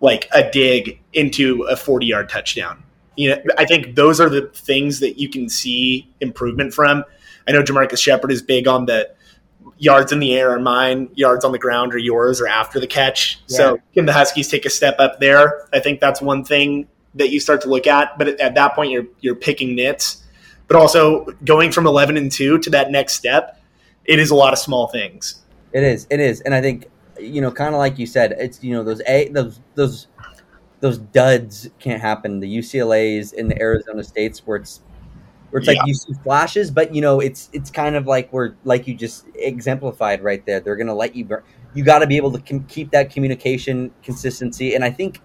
[0.00, 2.82] like a dig into a forty-yard touchdown?
[3.16, 7.04] You know, I think those are the things that you can see improvement from.
[7.46, 9.10] I know JaMarcus Shephard is big on the
[9.78, 12.86] yards in the air are mine, yards on the ground are yours, or after the
[12.86, 13.40] catch.
[13.46, 15.68] So can the Huskies take a step up there?
[15.72, 18.16] I think that's one thing that you start to look at.
[18.18, 20.24] But at, at that point, you're you're picking nits.
[20.68, 23.60] But also going from eleven and two to that next step,
[24.04, 25.42] it is a lot of small things.
[25.72, 26.06] It is.
[26.10, 26.88] It is, and I think
[27.18, 30.06] you know, kind of like you said, it's you know those a those those
[30.80, 32.40] those duds can't happen.
[32.40, 34.80] The UCLA's and the Arizona States where it's
[35.50, 38.56] where it's like you see flashes, but you know it's it's kind of like where
[38.64, 40.60] like you just exemplified right there.
[40.60, 41.42] They're gonna let you burn.
[41.74, 45.20] You got to be able to com- keep that communication consistency, and I think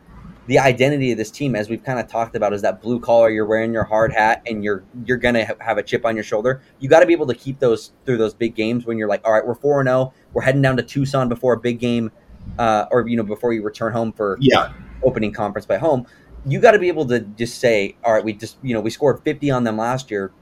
[0.48, 3.30] the identity of this team, as we've kind of talked about, is that blue collar.
[3.30, 6.24] You're wearing your hard hat, and you're you're gonna ha- have a chip on your
[6.24, 6.62] shoulder.
[6.80, 9.26] You got to be able to keep those through those big games when you're like,
[9.26, 10.14] all right, we're four and zero.
[10.34, 12.12] We're heading down to Tucson before a big game,
[12.60, 16.06] uh, or you know before you return home for Yeah, opening conference by home.
[16.46, 18.90] You got to be able to just say, all right, we just you know we
[18.90, 20.34] scored 50 on them last year.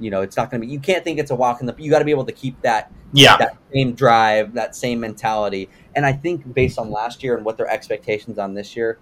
[0.00, 0.68] You know it's not to be.
[0.68, 1.74] You can't think it's a walk in the.
[1.78, 5.68] You got to be able to keep that yeah, that same drive, that same mentality.
[5.96, 8.98] And I think based on last year and what their expectations on this year,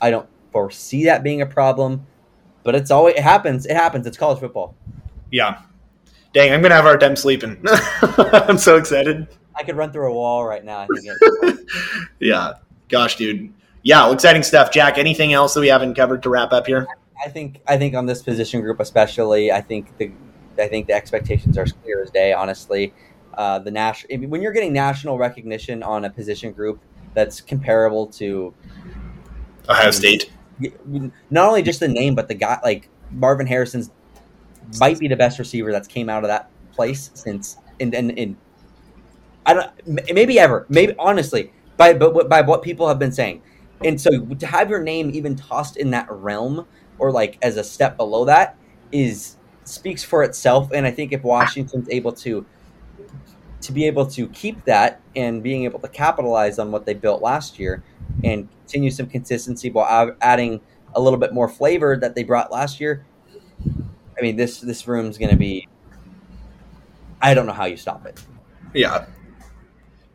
[0.00, 2.06] I don't foresee that being a problem.
[2.62, 3.66] But it's always it happens.
[3.66, 4.06] It happens.
[4.06, 4.74] It's college football.
[5.30, 5.62] yeah.
[6.32, 7.60] Dang, I'm gonna have a hard time sleeping.
[8.02, 9.26] I'm so excited.
[9.56, 10.78] I could run through a wall right now.
[10.78, 11.60] I think
[12.20, 12.52] Yeah,
[12.88, 13.52] gosh, dude.
[13.82, 14.96] Yeah, well, exciting stuff, Jack.
[14.96, 16.86] Anything else that we haven't covered to wrap up here?
[17.24, 20.12] I think I think on this position group especially, I think the
[20.58, 22.32] I think the expectations are as clear as day.
[22.32, 22.92] Honestly,
[23.34, 26.80] uh, the national when you're getting national recognition on a position group
[27.14, 28.54] that's comparable to
[29.70, 30.30] Ohio State.
[31.30, 33.90] not only just the name, but the guy like Marvin Harrison's
[34.78, 38.36] might be the best receiver that's came out of that place since and in, in
[39.46, 43.42] I don't maybe ever maybe honestly by but by what people have been saying,
[43.84, 46.66] and so to have your name even tossed in that realm
[46.98, 48.56] or like as a step below that
[48.92, 50.70] is speaks for itself.
[50.72, 52.44] And I think if Washington's able to
[53.62, 57.22] to be able to keep that and being able to capitalize on what they built
[57.22, 57.82] last year
[58.24, 60.60] and continue some consistency while adding
[60.94, 63.04] a little bit more flavor that they brought last year.
[64.16, 65.66] I mean, this this room's going to be.
[67.20, 68.22] I don't know how you stop it.
[68.72, 69.06] Yeah,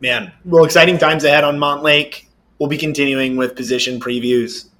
[0.00, 0.32] man.
[0.46, 2.24] Well, exciting times ahead on Montlake.
[2.58, 4.70] We'll be continuing with position previews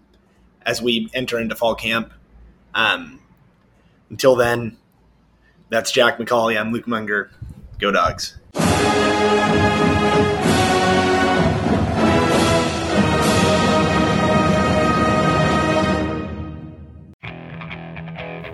[0.62, 2.12] as we enter into fall camp.
[2.74, 3.20] Um,
[4.08, 4.78] until then,
[5.68, 6.58] that's Jack McCauley.
[6.58, 7.28] I'm Luke Mounger.
[7.78, 8.38] Go Dawgs.